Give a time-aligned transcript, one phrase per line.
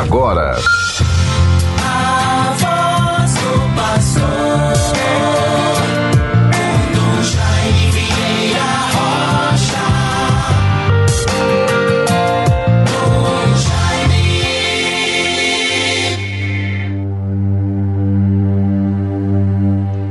[0.00, 0.56] agora.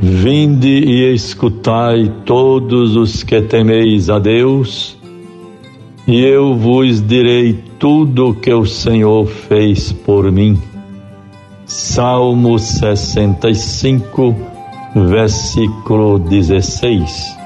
[0.01, 4.97] Vinde e escutai todos os que temeis a Deus,
[6.07, 10.57] e eu vos direi tudo o que o Senhor fez por mim.
[11.65, 14.35] Salmo 65,
[14.95, 17.37] versículo 16.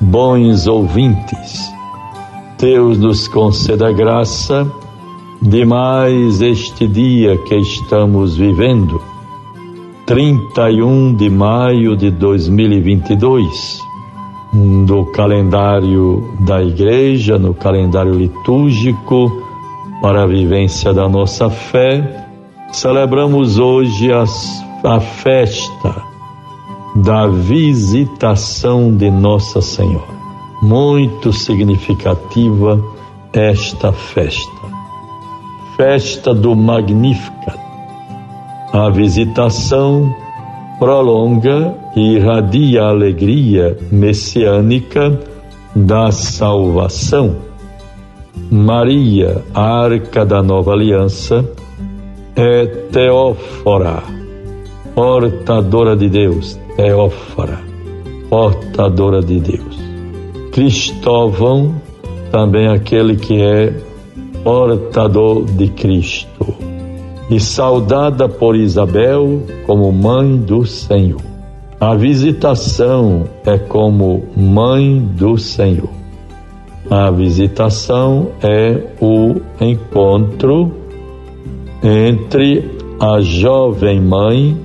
[0.00, 1.72] Bons ouvintes,
[2.58, 4.66] Deus nos conceda graça
[5.42, 9.00] de mais este dia que estamos vivendo
[10.06, 13.83] 31 de maio de 2022,
[14.54, 19.42] no calendário da igreja, no calendário litúrgico,
[20.00, 22.26] para a vivência da nossa fé,
[22.72, 26.02] celebramos hoje as, a festa
[26.96, 30.14] da visitação de Nossa Senhora.
[30.62, 32.80] Muito significativa
[33.32, 34.64] esta festa.
[35.76, 37.64] Festa do Magnificat
[38.74, 40.12] a visitação
[40.84, 45.18] prolonga e irradia a alegria messiânica
[45.74, 47.36] da salvação.
[48.50, 51.42] Maria, a arca da nova aliança,
[52.36, 54.02] é teófora,
[54.94, 57.58] portadora de Deus, teófora,
[58.28, 59.78] portadora de Deus.
[60.52, 61.80] Cristóvão,
[62.30, 63.72] também aquele que é
[64.42, 66.33] portador de Cristo
[67.30, 71.20] e saudada por Isabel como mãe do Senhor.
[71.80, 75.90] A visitação é como mãe do Senhor.
[76.90, 80.72] A visitação é o encontro
[81.82, 84.56] entre a jovem mãe,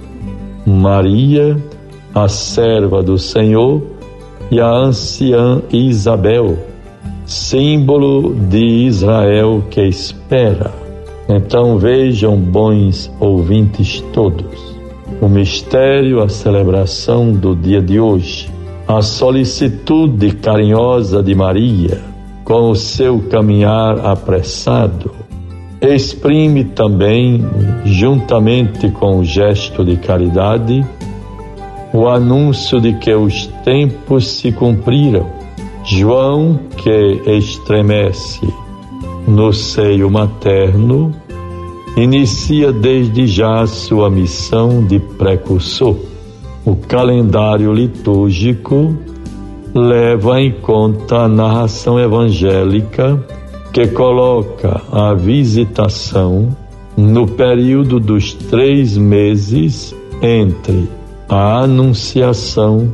[0.65, 1.57] Maria,
[2.13, 3.81] a serva do Senhor,
[4.51, 6.57] e a anciã Isabel,
[7.25, 10.88] símbolo de Israel que espera.
[11.29, 14.75] Então vejam, bons ouvintes todos,
[15.21, 18.49] o mistério, a celebração do dia de hoje,
[18.87, 22.01] a solicitude carinhosa de Maria,
[22.43, 25.11] com o seu caminhar apressado,
[25.79, 27.45] exprime também,
[27.85, 30.83] juntamente com o gesto de caridade,
[31.93, 35.27] o anúncio de que os tempos se cumpriram.
[35.85, 38.47] João, que estremece
[39.29, 41.13] no seio materno,
[41.95, 45.95] inicia desde já sua missão de precursor.
[46.65, 48.97] O calendário litúrgico
[49.73, 53.23] leva em conta a narração evangélica
[53.71, 56.49] que coloca a visitação
[56.97, 60.89] no período dos três meses entre
[61.29, 62.91] a Anunciação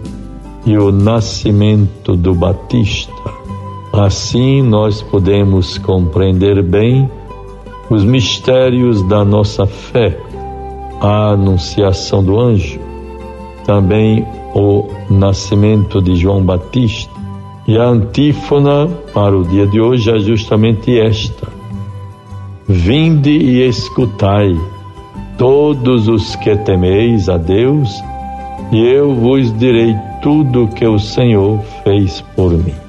[0.65, 3.44] e o nascimento do Batista.
[3.97, 7.09] Assim nós podemos compreender bem
[7.89, 10.19] os mistérios da nossa fé,
[10.99, 12.77] a anunciação do anjo,
[13.65, 17.09] também o nascimento de João Batista.
[17.65, 21.47] E a antífona para o dia de hoje é justamente esta:
[22.67, 24.59] Vinde e escutai,
[25.37, 27.89] todos os que temeis a Deus,
[28.73, 32.84] e eu vos direi tudo o que o Senhor fez por mim.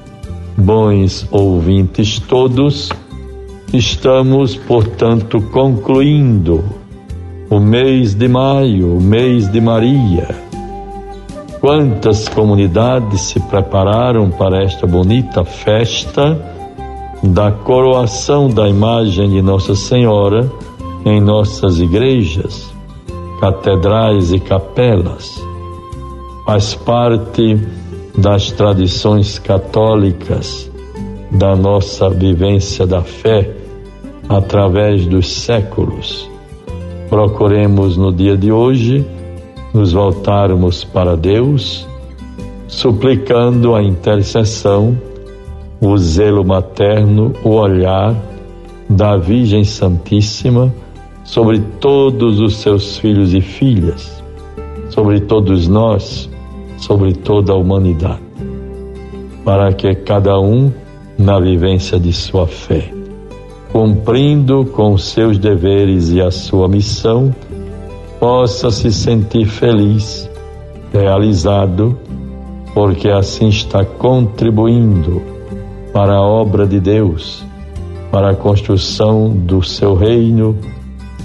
[0.57, 2.91] Bons ouvintes todos,
[3.73, 6.63] Estamos, portanto, concluindo
[7.49, 10.29] o mês de maio, o mês de Maria.
[11.59, 16.39] Quantas comunidades se prepararam para esta bonita festa
[17.21, 20.49] da coroação da imagem de Nossa Senhora
[21.05, 22.73] em nossas igrejas,
[23.41, 25.43] catedrais e capelas.
[26.45, 27.59] Faz parte
[28.17, 30.71] das tradições católicas
[31.31, 33.51] da nossa vivência da fé
[34.27, 36.29] através dos séculos.
[37.09, 39.05] Procuremos no dia de hoje
[39.73, 41.87] nos voltarmos para Deus,
[42.67, 44.97] suplicando a intercessão,
[45.79, 48.15] o zelo materno, o olhar
[48.89, 50.73] da Virgem Santíssima
[51.23, 54.23] sobre todos os seus filhos e filhas,
[54.89, 56.29] sobre todos nós,
[56.77, 58.21] sobre toda a humanidade,
[59.43, 60.71] para que cada um,
[61.17, 62.91] na vivência de sua fé,
[63.71, 67.33] cumprindo com seus deveres e a sua missão,
[68.19, 70.29] possa se sentir feliz,
[70.93, 71.97] realizado,
[72.73, 75.21] porque assim está contribuindo
[75.91, 77.43] para a obra de Deus,
[78.11, 80.55] para a construção do seu reino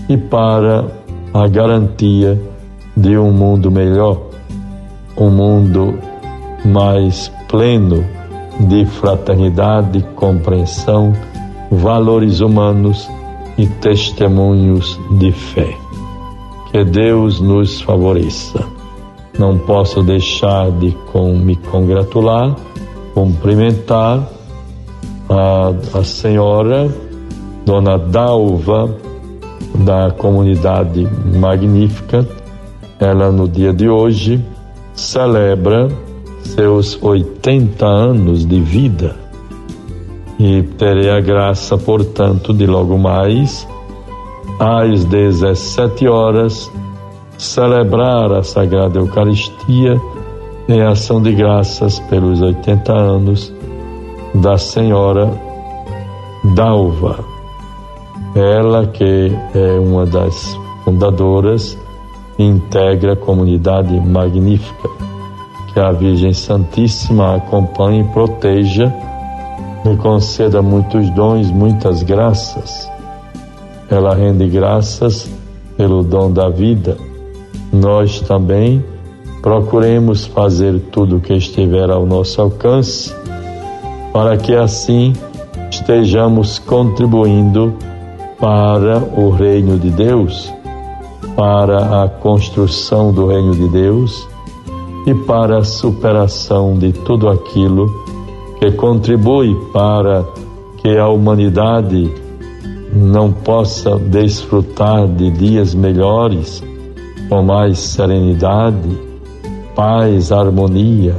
[0.09, 0.87] e para
[1.33, 2.41] a garantia
[2.97, 4.32] de um mundo melhor,
[5.17, 5.99] um mundo
[6.65, 8.05] mais pleno
[8.61, 11.13] de fraternidade, compreensão,
[11.71, 13.09] valores humanos
[13.59, 15.77] e testemunhos de fé.
[16.71, 18.65] Que Deus nos favoreça.
[19.39, 22.55] Não posso deixar de com, me congratular,
[23.15, 24.29] cumprimentar
[25.29, 26.93] a, a senhora
[27.65, 28.95] Dona Dalva
[29.75, 32.27] da comunidade magnífica.
[32.99, 34.43] Ela no dia de hoje
[34.95, 35.89] celebra
[36.43, 39.17] seus 80 anos de vida
[40.39, 43.67] e terei a graça, portanto, de logo mais,
[44.59, 46.71] às 17 horas,
[47.39, 50.01] celebrar a Sagrada Eucaristia
[50.69, 53.53] em ação de graças pelos 80 anos
[54.35, 55.31] da Senhora
[56.55, 57.25] Dalva.
[58.35, 61.79] Ela que é uma das fundadoras
[62.43, 64.89] integra a comunidade magnífica.
[65.73, 68.93] Que a Virgem Santíssima acompanhe e proteja
[69.85, 72.89] me conceda muitos dons, muitas graças.
[73.91, 75.29] Ela rende graças
[75.77, 76.97] pelo dom da vida.
[77.73, 78.85] Nós também
[79.43, 83.13] procuremos fazer tudo o que estiver ao nosso alcance,
[84.13, 85.15] para que assim
[85.69, 87.75] estejamos contribuindo
[88.39, 90.53] para o reino de Deus,
[91.37, 94.29] para a construção do reino de Deus
[95.07, 97.89] e para a superação de tudo aquilo
[98.59, 100.25] que contribui para
[100.79, 102.13] que a humanidade
[102.93, 106.63] não possa desfrutar de dias melhores,
[107.29, 108.99] com mais serenidade,
[109.75, 111.17] paz, harmonia,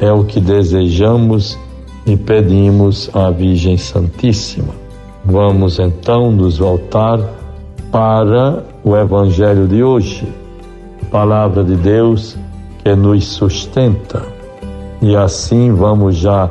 [0.00, 1.58] é o que desejamos
[2.06, 4.74] e pedimos à Virgem Santíssima.
[5.24, 7.18] Vamos então nos voltar
[7.90, 10.32] para o Evangelho de hoje,
[11.10, 12.38] palavra de Deus
[12.84, 14.22] que nos sustenta
[15.02, 16.48] e assim vamos já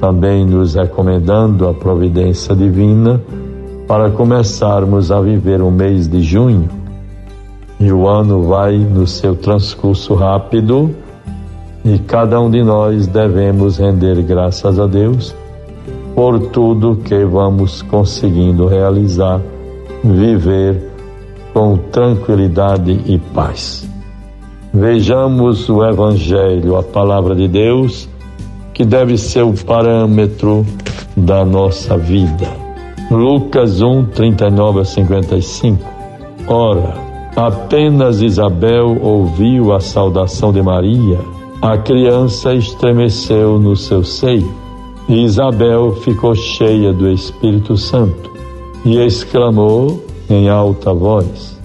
[0.00, 3.20] também nos recomendando a providência divina
[3.86, 6.70] para começarmos a viver o mês de junho.
[7.78, 10.90] E o ano vai no seu transcurso rápido
[11.84, 15.36] e cada um de nós devemos render graças a Deus
[16.14, 19.38] por tudo que vamos conseguindo realizar,
[20.02, 20.93] viver
[21.54, 23.88] com tranquilidade e paz.
[24.72, 28.08] Vejamos o Evangelho, a palavra de Deus,
[28.74, 30.66] que deve ser o parâmetro
[31.16, 32.48] da nossa vida.
[33.08, 35.78] Lucas 1, 39 a 55.
[36.48, 36.94] Ora,
[37.36, 41.20] apenas Isabel ouviu a saudação de Maria,
[41.62, 44.52] a criança estremeceu no seu seio.
[45.08, 48.32] E Isabel ficou cheia do Espírito Santo
[48.84, 51.58] e exclamou em alta voz: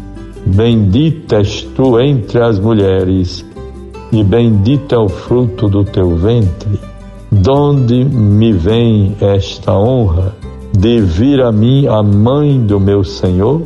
[0.46, 3.46] Bendita és tu entre as mulheres,
[4.12, 6.80] e bendito é o fruto do teu ventre.
[7.32, 10.36] Donde me vem esta honra
[10.76, 13.62] de vir a mim a mãe do meu Senhor?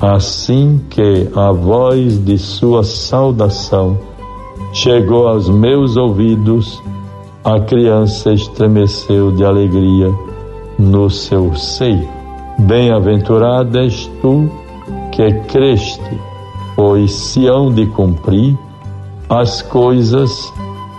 [0.00, 3.98] Assim que a voz de sua saudação
[4.72, 6.80] chegou aos meus ouvidos,
[7.44, 10.10] a criança estremeceu de alegria
[10.78, 12.17] no seu seio.
[12.58, 14.50] Bem-aventurada és tu
[15.12, 16.20] que creste,
[16.74, 18.58] pois se hão de cumprir
[19.28, 20.52] as coisas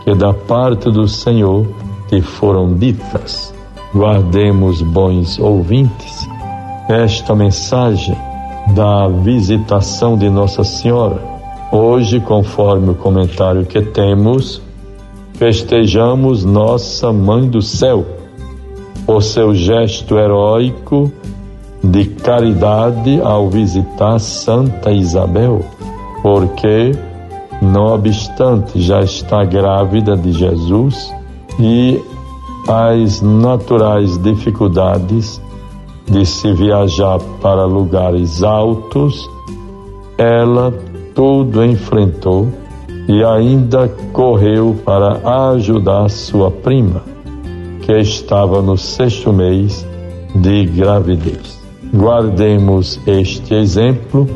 [0.04, 1.68] que da parte do Senhor
[2.08, 3.54] te foram ditas.
[3.94, 6.28] Guardemos, bons ouvintes,
[6.88, 8.16] esta mensagem
[8.74, 11.22] da visitação de Nossa Senhora.
[11.72, 14.62] Hoje, conforme o comentário que temos,
[15.34, 18.06] festejamos Nossa Mãe do Céu,
[19.06, 21.12] o seu gesto heróico
[21.84, 25.64] de caridade ao visitar Santa Isabel,
[26.22, 26.92] porque,
[27.62, 31.14] não obstante já está grávida de Jesus
[31.60, 32.02] e
[32.68, 35.42] as naturais dificuldades
[36.06, 39.30] de se viajar para lugares altos,
[40.18, 40.74] ela
[41.16, 42.48] tudo enfrentou
[43.08, 47.02] e ainda correu para ajudar sua prima,
[47.82, 49.86] que estava no sexto mês
[50.36, 51.59] de gravidez.
[51.94, 54.28] Guardemos este exemplo,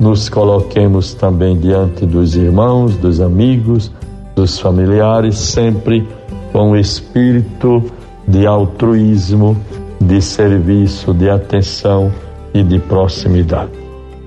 [0.00, 3.92] nos coloquemos também diante dos irmãos, dos amigos,
[4.34, 6.06] dos familiares, sempre
[6.52, 7.82] com o espírito
[8.26, 9.56] de altruísmo,
[10.00, 12.12] de serviço, de atenção
[12.52, 13.72] e de proximidade.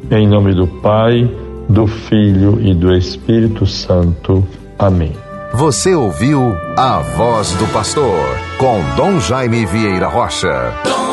[0.10, 1.30] Em nome do Pai,
[1.68, 4.44] do Filho e do Espírito Santo.
[4.78, 5.12] Amém.
[5.54, 8.26] Você ouviu a voz do pastor
[8.58, 11.09] com Dom Jaime Vieira Rocha.